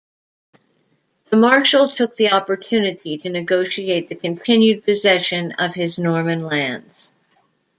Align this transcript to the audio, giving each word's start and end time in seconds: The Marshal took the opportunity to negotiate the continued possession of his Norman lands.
The 1.29 1.37
Marshal 1.37 1.89
took 1.89 2.15
the 2.15 2.31
opportunity 2.31 3.19
to 3.19 3.29
negotiate 3.29 4.09
the 4.09 4.15
continued 4.15 4.83
possession 4.83 5.51
of 5.59 5.75
his 5.75 5.99
Norman 5.99 6.43
lands. 6.43 7.13